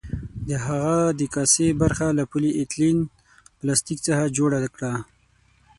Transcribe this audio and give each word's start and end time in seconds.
د 0.47 0.49
هغه 0.65 0.97
د 1.19 1.21
کاسې 1.35 1.67
برخه 1.81 2.07
له 2.17 2.23
پولي 2.31 2.51
ایتلین 2.59 2.97
پلاستیک 3.59 3.99
څخه 4.07 4.33
جوړه 4.37 4.57
کړه. 4.75 4.93